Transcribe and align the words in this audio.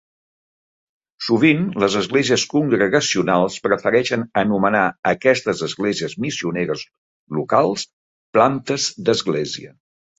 Sovint, 1.25 1.67
les 1.83 1.97
esglésies 1.99 2.45
congregacionals 2.53 3.59
prefereixen 3.67 4.25
anomenar 4.45 4.83
aquestes 5.15 5.65
esglésies 5.71 6.19
missioneres 6.27 6.91
locals 7.41 7.89
"plantes 8.39 8.93
d'església". 9.09 9.77